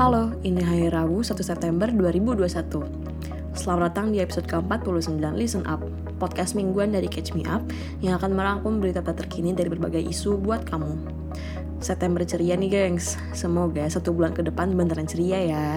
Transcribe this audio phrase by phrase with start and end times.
[0.00, 2.40] Halo, ini hari Rabu 1 September 2021.
[3.52, 5.84] Selamat datang di episode ke-49 Listen Up,
[6.16, 7.60] podcast mingguan dari Catch Me Up
[8.00, 10.96] yang akan merangkum berita-berita terkini dari berbagai isu buat kamu.
[11.84, 15.68] September ceria nih gengs, semoga satu bulan ke depan beneran ceria ya.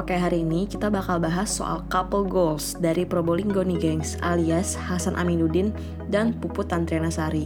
[0.00, 5.12] Oke hari ini kita bakal bahas soal couple goals dari Probolinggo nih gengs, alias Hasan
[5.20, 5.76] Aminuddin
[6.08, 7.44] dan Puput Tantriana Sari.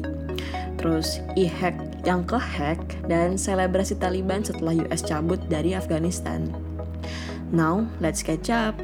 [0.79, 6.51] Terus e-hack yang kehack dan selebrasi Taliban setelah US cabut dari Afghanistan.
[7.55, 8.75] Now, let's catch up.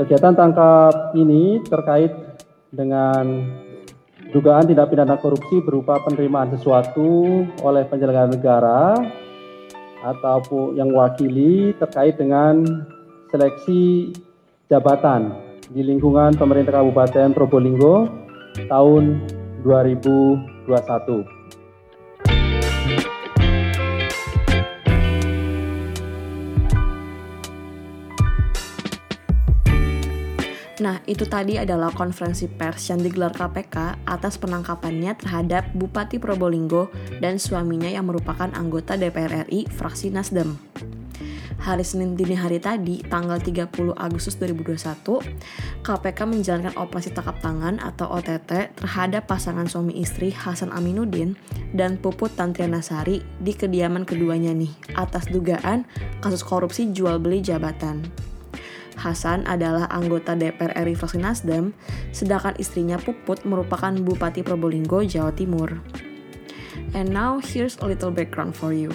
[0.00, 2.08] Kegiatan tangkap ini terkait
[2.72, 3.44] dengan
[4.32, 8.80] dugaan tindak pidana korupsi berupa penerimaan sesuatu oleh penyelenggara negara
[10.04, 12.64] ataupun yang wakili terkait dengan
[13.30, 14.12] seleksi
[14.68, 15.32] jabatan
[15.70, 18.08] di lingkungan pemerintah Kabupaten Probolinggo
[18.66, 19.22] tahun
[19.62, 21.39] 2021.
[30.80, 36.88] Nah, itu tadi adalah konferensi pers yang digelar KPK atas penangkapannya terhadap Bupati Probolinggo
[37.20, 40.56] dan suaminya yang merupakan anggota DPR RI fraksi Nasdem.
[41.60, 45.20] Hari Senin dini hari tadi, tanggal 30 Agustus 2021,
[45.84, 51.36] KPK menjalankan operasi tangkap tangan atau OTT terhadap pasangan suami istri Hasan Aminuddin
[51.76, 55.84] dan Puput Tantriana Sari di kediaman keduanya nih atas dugaan
[56.24, 58.29] kasus korupsi jual beli jabatan.
[58.98, 61.76] Hasan adalah anggota DPR RI fraksi Nasdem,
[62.10, 65.78] sedangkan istrinya Puput merupakan Bupati Probolinggo, Jawa Timur.
[66.96, 68.90] And now here's a little background for you.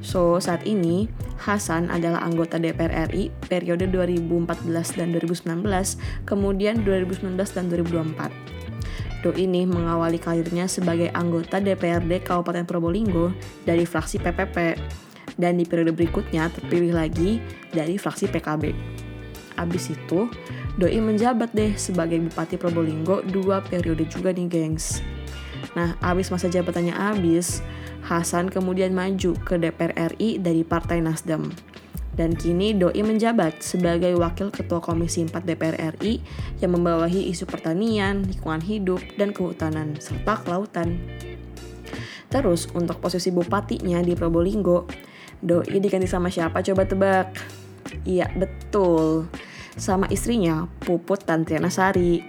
[0.00, 7.64] So, saat ini Hasan adalah anggota DPR RI periode 2014 dan 2019, kemudian 2019 dan
[7.68, 8.56] 2024.
[9.26, 13.34] Do ini mengawali karirnya sebagai anggota DPRD Kabupaten Probolinggo
[13.66, 14.78] dari fraksi PPP
[15.36, 17.40] dan di periode berikutnya terpilih lagi
[17.72, 18.72] dari fraksi PKB.
[19.56, 20.28] Abis itu,
[20.76, 25.00] Doi menjabat deh sebagai Bupati Probolinggo dua periode juga nih gengs.
[25.72, 27.64] Nah, abis masa jabatannya habis,
[28.06, 31.50] Hasan kemudian maju ke DPR RI dari Partai Nasdem.
[32.16, 36.22] Dan kini Doi menjabat sebagai Wakil Ketua Komisi 4 DPR RI
[36.64, 40.96] yang membawahi isu pertanian, lingkungan hidup, dan kehutanan, serta kelautan.
[42.32, 44.88] Terus, untuk posisi bupatinya di Probolinggo,
[45.44, 47.28] Doi diganti sama siapa coba tebak?
[48.06, 49.28] Iya, betul
[49.76, 52.24] sama istrinya Puput Tantriana Sari.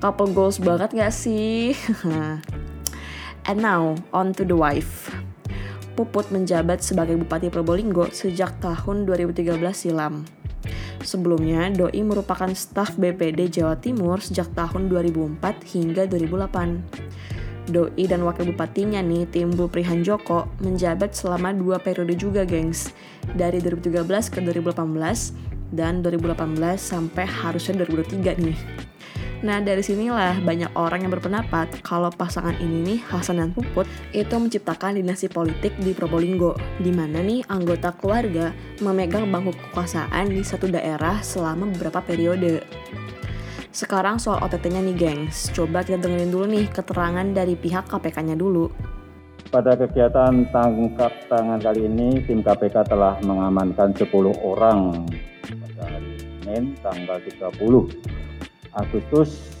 [0.00, 1.76] Couple goals banget gak sih?
[3.48, 5.08] And now, on to the wife.
[5.96, 10.24] Puput menjabat sebagai Bupati Probolinggo sejak tahun 2013 silam.
[11.00, 15.40] Sebelumnya, Doi merupakan staf BPD Jawa Timur sejak tahun 2004
[15.72, 17.39] hingga 2008.
[17.70, 22.90] Doi dan wakil bupatinya nih, Timbul Prihan Joko, menjabat selama dua periode juga, gengs.
[23.38, 28.58] Dari 2013 ke 2018, dan 2018 sampai harusnya 2023 nih.
[29.40, 34.36] Nah dari sinilah banyak orang yang berpendapat kalau pasangan ini nih Hasan dan Puput itu
[34.36, 38.52] menciptakan dinasti politik di Probolinggo di mana nih anggota keluarga
[38.84, 42.60] memegang bangku kekuasaan di satu daerah selama beberapa periode.
[43.70, 48.66] Sekarang soal OTT-nya nih gengs, coba kita dengerin dulu nih keterangan dari pihak KPK-nya dulu.
[49.50, 54.10] Pada kegiatan tangkap tangan kali ini, tim KPK telah mengamankan 10
[54.42, 55.06] orang
[56.50, 59.54] Senin tanggal 30 Agustus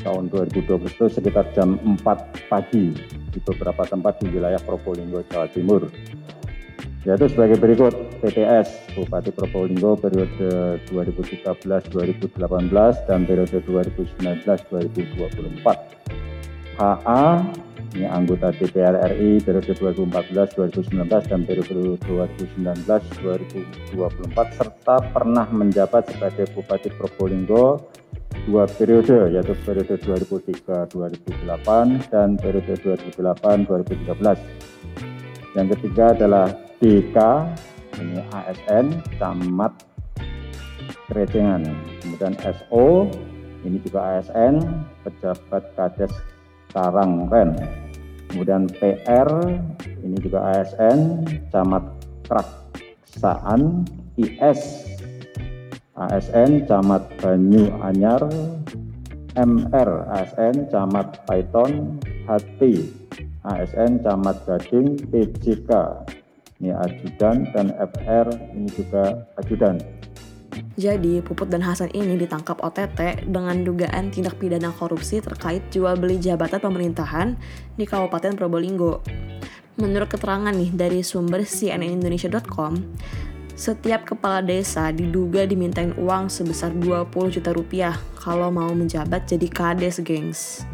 [0.00, 2.96] tahun 2020 sekitar jam 4 pagi
[3.30, 5.92] di beberapa tempat di wilayah Probolinggo, Jawa Timur.
[7.08, 12.28] Yaitu sebagai berikut, PTS Bupati Probolinggo periode 2013-2018
[13.08, 15.64] dan periode 2019-2024.
[16.76, 17.24] HA
[17.96, 20.92] ini anggota DPR RI periode 2014-2019
[21.24, 21.72] dan periode
[22.04, 27.80] 2019-2024 serta pernah menjabat sebagai Bupati Probolinggo
[28.44, 35.56] dua periode yaitu periode 2003-2008 dan periode 2008-2013.
[35.56, 37.16] Yang ketiga adalah DK
[38.00, 39.72] ini ASN Camat
[41.12, 41.68] Krecengan.
[42.00, 43.04] Kemudian SO
[43.68, 44.64] ini juga ASN
[45.04, 46.12] pejabat Kades
[46.72, 47.52] Karangren.
[48.32, 49.28] Kemudian PR
[50.00, 51.84] ini juga ASN, Camat
[52.24, 53.84] Kraksaan,
[54.16, 54.86] IS,
[55.98, 58.22] ASN, Camat Banyu Anyar,
[59.34, 62.88] MR, ASN, Camat Python, HT,
[63.44, 65.70] ASN, Camat Gading, PJK,
[66.60, 69.80] ini ajudan, dan FR ini juga ajudan.
[70.76, 76.20] Jadi, Puput dan Hasan ini ditangkap OTT dengan dugaan tindak pidana korupsi terkait jual beli
[76.20, 77.28] jabatan pemerintahan
[77.76, 79.00] di Kabupaten Probolinggo.
[79.80, 82.76] Menurut keterangan nih dari sumber cnnindonesia.com,
[83.56, 90.00] setiap kepala desa diduga dimintain uang sebesar 20 juta rupiah kalau mau menjabat jadi kades,
[90.00, 90.64] gengs.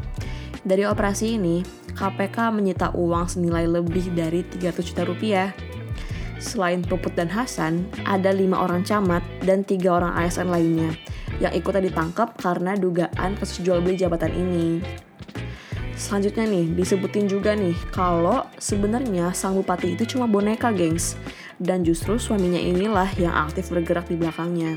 [0.66, 1.62] Dari operasi ini,
[1.94, 5.54] KPK menyita uang senilai lebih dari 300 juta rupiah
[6.36, 10.92] Selain Puput dan Hasan, ada lima orang camat dan tiga orang ASN lainnya
[11.40, 14.80] yang ikutan ditangkap karena dugaan kasus jual beli jabatan ini.
[15.96, 21.16] Selanjutnya nih, disebutin juga nih kalau sebenarnya sang bupati itu cuma boneka, gengs.
[21.56, 24.76] Dan justru suaminya inilah yang aktif bergerak di belakangnya.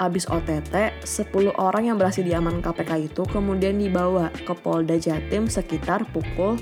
[0.00, 6.08] Abis OTT, 10 orang yang berhasil diamankan KPK itu kemudian dibawa ke Polda Jatim sekitar
[6.12, 6.56] pukul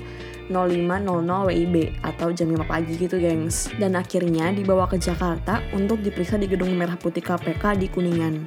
[0.49, 1.75] 05.00 WIB
[2.05, 3.69] atau jam 5 pagi gitu gengs.
[3.77, 8.45] Dan akhirnya dibawa ke Jakarta untuk diperiksa di Gedung Merah Putih KPK di Kuningan.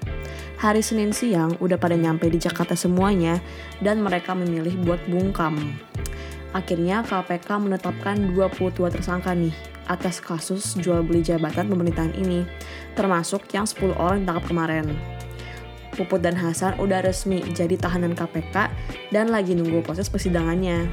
[0.59, 3.39] Hari Senin siang udah pada nyampe di Jakarta semuanya
[3.79, 5.55] dan mereka memilih buat bungkam.
[6.51, 9.55] Akhirnya KPK menetapkan 22 tersangka nih
[9.89, 12.45] atas kasus jual beli jabatan pemerintahan ini,
[12.99, 14.87] termasuk yang 10 orang ditangkap kemarin.
[15.97, 18.71] Puput dan Hasan udah resmi jadi tahanan KPK
[19.11, 20.87] dan lagi nunggu proses persidangannya.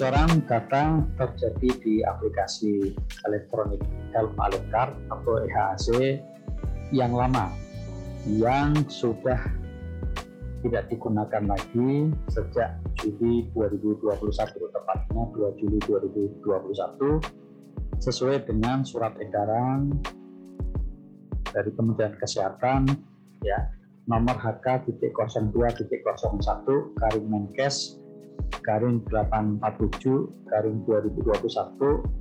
[0.00, 2.96] Kebocoran data terjadi di aplikasi
[3.28, 3.84] elektronik
[4.16, 6.16] Health Alert Card atau EHAC
[6.88, 7.52] yang lama
[8.24, 9.36] yang sudah
[10.64, 20.00] tidak digunakan lagi sejak Juli 2021 tepatnya 2 Juli 2021 sesuai dengan surat edaran
[21.52, 22.88] dari Kementerian Kesehatan
[23.44, 23.68] ya
[24.08, 25.52] nomor HK.02.01
[26.96, 28.00] Karing Menkes
[28.62, 32.20] garing 847 garing 2021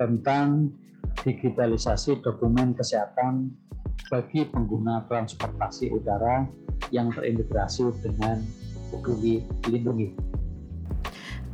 [0.00, 0.72] tentang
[1.20, 3.52] digitalisasi dokumen kesehatan
[4.08, 6.48] bagi pengguna transportasi udara
[6.90, 8.40] yang terintegrasi dengan
[8.90, 10.16] peduli lindungi.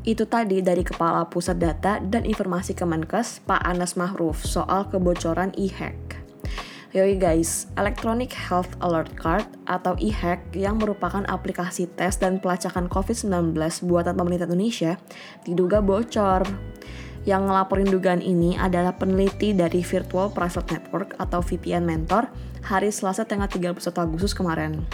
[0.06, 6.05] Itu tadi dari Kepala Pusat Data dan Informasi Kemenkes, Pak Anas Mahruf, soal kebocoran e-hack.
[6.94, 13.58] Yoi guys, Electronic Health Alert Card atau e-hack yang merupakan aplikasi tes dan pelacakan COVID-19
[13.90, 14.94] buatan pemerintah Indonesia
[15.42, 16.46] diduga bocor.
[17.26, 22.30] Yang ngelaporin dugaan ini adalah peneliti dari Virtual Private Network atau VPN Mentor
[22.62, 24.86] hari Selasa tanggal 31 Agustus kemarin.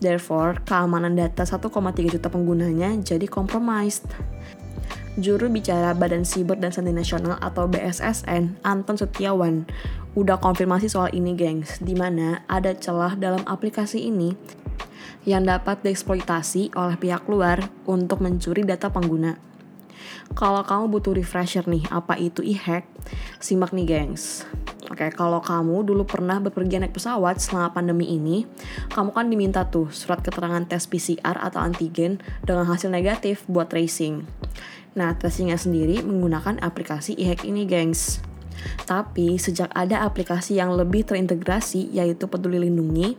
[0.00, 1.68] Therefore, keamanan data 1,3
[2.16, 4.08] juta penggunanya jadi compromised.
[5.20, 9.68] Juru bicara Badan Siber dan Sandi Nasional atau BSSN, Anton Setiawan,
[10.18, 14.34] udah konfirmasi soal ini gengs, di mana ada celah dalam aplikasi ini
[15.28, 19.36] yang dapat dieksploitasi oleh pihak luar untuk mencuri data pengguna.
[20.30, 22.86] Kalau kamu butuh refresher nih, apa itu e-hack?
[23.42, 24.46] Simak nih gengs.
[24.90, 28.46] Oke, kalau kamu dulu pernah berpergian naik pesawat selama pandemi ini,
[28.90, 34.26] kamu kan diminta tuh surat keterangan tes PCR atau antigen dengan hasil negatif buat tracing.
[34.98, 38.29] Nah, tracingnya sendiri menggunakan aplikasi e-hack ini, gengs.
[38.84, 43.14] Tapi sejak ada aplikasi yang lebih terintegrasi yaitu Peduli Lindungi,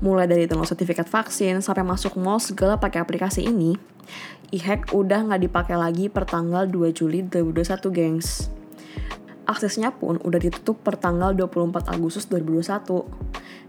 [0.00, 3.76] mulai dari download sertifikat vaksin sampai masuk mall segala pakai aplikasi ini,
[4.50, 8.50] e-hack udah nggak dipakai lagi per tanggal 2 Juli 2021, gengs.
[9.50, 13.02] Aksesnya pun udah ditutup per tanggal 24 Agustus 2021.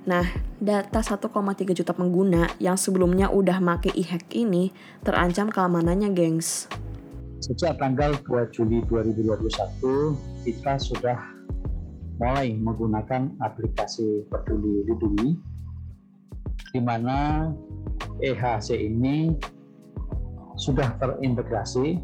[0.01, 0.25] Nah,
[0.57, 6.69] data 1,3 juta pengguna yang sebelumnya udah make e-hack ini terancam keamanannya, gengs.
[7.41, 10.13] Sejak tanggal 2 Juli 2021,
[10.45, 11.17] kita sudah
[12.21, 15.41] mulai menggunakan aplikasi Peduli Lindungi,
[16.69, 17.49] di mana
[18.21, 19.33] EHC ini
[20.53, 21.97] sudah terintegrasi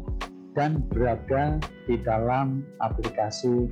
[0.58, 3.70] dan berada di dalam aplikasi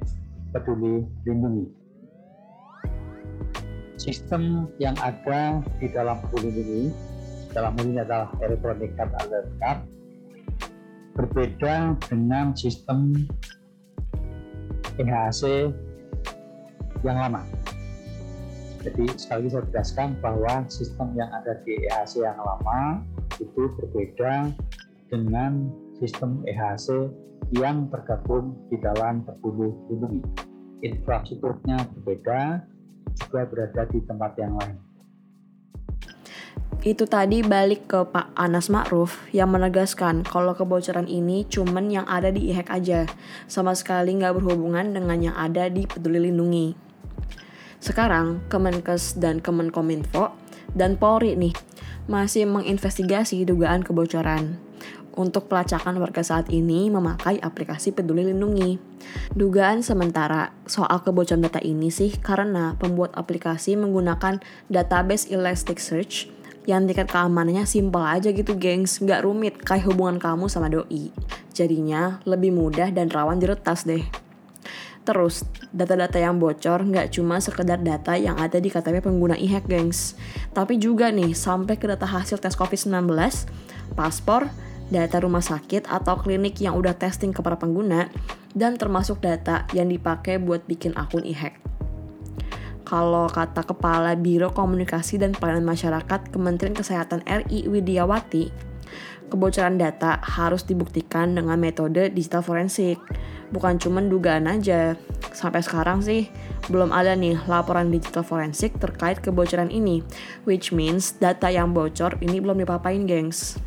[0.55, 1.67] Peduli Lindungi.
[3.99, 6.85] Sistem yang ada di dalam Peduli Lindungi,
[7.51, 9.83] dalam ini adalah Electronic Card Alert Card,
[11.17, 13.17] berbeda dengan sistem
[15.01, 15.73] EHC
[17.01, 17.43] yang lama.
[18.85, 23.03] Jadi sekali lagi saya tegaskan bahwa sistem yang ada di EHC yang lama
[23.43, 24.55] itu berbeda
[25.11, 27.11] dengan sistem EHC
[27.57, 30.23] yang tergabung di dalam Peduli Lindungi.
[30.87, 32.63] Infrastrukturnya berbeda,
[33.17, 34.86] juga berada di tempat yang lain.
[36.87, 42.31] Itu tadi balik ke Pak Anas Ma'ruf yang menegaskan kalau kebocoran ini cuman yang ada
[42.31, 43.11] di e-hack aja,
[43.51, 46.79] sama sekali nggak berhubungan dengan yang ada di Peduli Lindungi.
[47.83, 50.31] Sekarang, Kemenkes dan Kemenkominfo
[50.79, 51.59] dan Polri nih
[52.07, 54.63] masih menginvestigasi dugaan kebocoran.
[55.19, 58.79] Untuk pelacakan warga saat ini memakai aplikasi Peduli Lindungi.
[59.35, 64.39] Dugaan sementara soal kebocoran data ini sih karena pembuat aplikasi menggunakan
[64.71, 66.36] database Elasticsearch
[66.67, 71.15] yang tingkat keamanannya simpel aja gitu gengs, nggak rumit kayak hubungan kamu sama doi.
[71.55, 74.03] Jadinya lebih mudah dan rawan diretas deh.
[75.07, 80.19] Terus, data-data yang bocor nggak cuma sekedar data yang ada di KTP pengguna e-hack, gengs.
[80.51, 83.15] Tapi juga nih, sampai ke data hasil tes COVID-19,
[83.95, 84.51] paspor,
[84.91, 88.11] data rumah sakit atau klinik yang udah testing ke para pengguna,
[88.59, 91.63] dan termasuk data yang dipakai buat bikin akun e-hack.
[92.87, 98.55] Kalau kata Kepala Biro Komunikasi dan Pelayanan Masyarakat Kementerian Kesehatan RI Widiawati,
[99.27, 103.03] kebocoran data harus dibuktikan dengan metode digital forensik.
[103.51, 104.95] Bukan cuma dugaan aja.
[105.35, 106.31] Sampai sekarang sih
[106.71, 110.07] belum ada nih laporan digital forensik terkait kebocoran ini,
[110.47, 113.59] which means data yang bocor ini belum dipapain, gengs.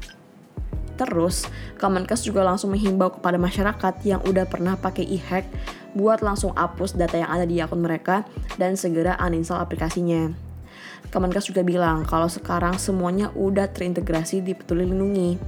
[0.99, 1.47] Terus,
[1.79, 5.47] Kemenkes juga langsung menghimbau kepada masyarakat yang udah pernah pakai e-hack
[5.95, 8.27] buat langsung hapus data yang ada di akun mereka
[8.59, 10.35] dan segera uninstall aplikasinya.
[11.07, 15.39] Kemenkes juga bilang kalau sekarang semuanya udah terintegrasi di Peduli Lindungi.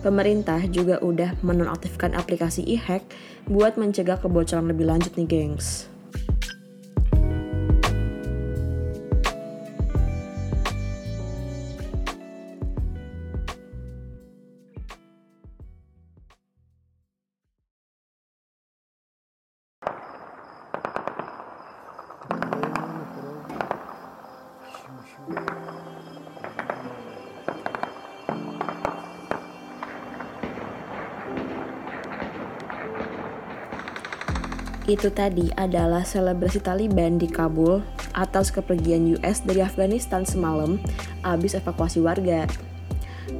[0.00, 3.04] Pemerintah juga udah menonaktifkan aplikasi e-hack
[3.44, 5.89] buat mencegah kebocoran lebih lanjut nih, gengs.
[34.90, 37.78] Itu tadi adalah selebrasi Taliban di Kabul
[38.10, 40.82] atas kepergian US dari Afghanistan semalam
[41.22, 42.50] abis evakuasi warga.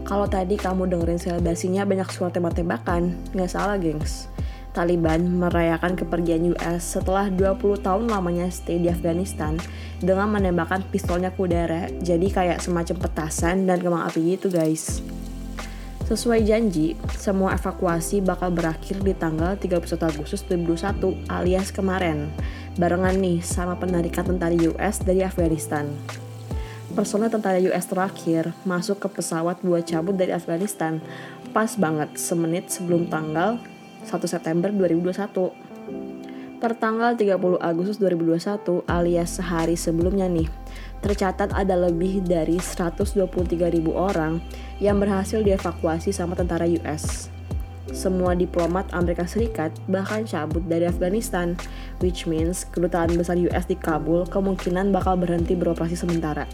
[0.07, 4.31] Kalau tadi kamu dengerin selebrasinya banyak suara tembak-tembakan, nggak salah gengs.
[4.71, 9.59] Taliban merayakan kepergian US setelah 20 tahun lamanya stay di Afghanistan
[9.99, 11.91] dengan menembakkan pistolnya ke udara.
[11.99, 15.03] Jadi kayak semacam petasan dan kembang api gitu guys.
[16.11, 22.27] Sesuai janji, semua evakuasi bakal berakhir di tanggal 31 Agustus 2021 alias kemarin,
[22.75, 25.87] barengan nih sama penarikan tentara US dari Afghanistan.
[26.99, 30.99] Personel tentara US terakhir masuk ke pesawat buat cabut dari Afghanistan
[31.55, 33.63] pas banget semenit sebelum tanggal
[34.03, 36.59] 1 September 2021.
[36.59, 40.51] Per tanggal 30 Agustus 2021 alias sehari sebelumnya nih,
[41.01, 43.27] tercatat ada lebih dari 123.000
[43.93, 44.41] orang
[44.81, 47.29] yang berhasil dievakuasi sama tentara US.
[47.91, 51.59] Semua diplomat Amerika Serikat bahkan cabut dari Afghanistan,
[51.99, 56.47] which means kedutaan besar US di Kabul kemungkinan bakal berhenti beroperasi sementara.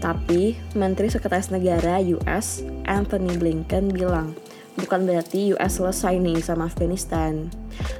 [0.00, 4.32] Tapi, Menteri Sekretaris Negara US, Anthony Blinken bilang,
[4.76, 7.52] bukan berarti US selesai nih sama Afghanistan.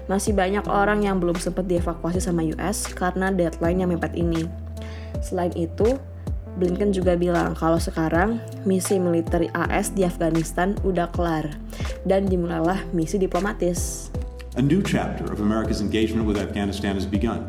[0.08, 4.48] Masih banyak orang yang belum sempat dievakuasi sama US karena deadline yang mepet ini.
[5.18, 5.98] Selain itu,
[6.58, 11.46] Blinken juga bilang kalau sekarang misi militer AS di Afghanistan udah kelar
[12.02, 14.10] dan dimulailah misi diplomatis.
[14.58, 17.46] A new chapter of America's engagement with Afghanistan has begun.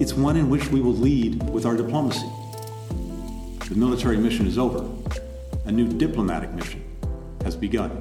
[0.00, 2.26] It's one in which we will lead with our diplomacy.
[3.68, 4.84] The military mission is over.
[5.68, 6.80] A new diplomatic mission
[7.44, 7.92] has begun.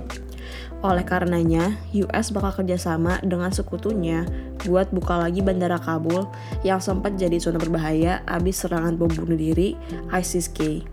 [0.85, 4.21] Oleh karenanya, US bakal kerjasama dengan sekutunya
[4.69, 6.29] buat buka lagi bandara Kabul
[6.61, 9.73] yang sempat jadi zona berbahaya abis serangan bom bunuh diri
[10.13, 10.85] ISIS-K.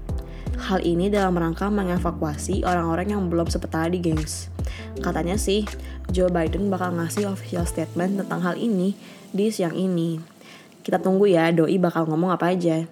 [0.64, 4.48] Hal ini dalam rangka mengevakuasi orang-orang yang belum sempat tadi, gengs.
[5.04, 5.68] Katanya sih,
[6.08, 8.96] Joe Biden bakal ngasih official statement tentang hal ini
[9.28, 10.16] di siang ini.
[10.80, 12.88] Kita tunggu ya, doi bakal ngomong apa aja.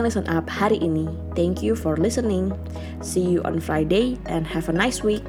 [0.00, 1.12] Demikian Listen Up hari ini.
[1.36, 2.56] Thank you for listening.
[3.04, 5.20] See you on Friday and have a nice week.